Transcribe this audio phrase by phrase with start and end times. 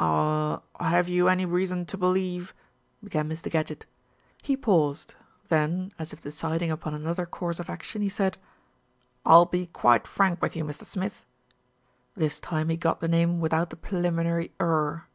[0.00, 2.54] "Er have you any reason to believe?"
[3.04, 3.50] began Mr.
[3.50, 3.84] Gadgett.
[4.42, 5.14] He paused,
[5.50, 8.38] then, as if deciding upon another course of action, he said,
[9.26, 10.86] "I will be quite frank with you, Mr.
[10.86, 11.26] Smith."
[12.14, 15.08] This time he got the name without the preliminary "er."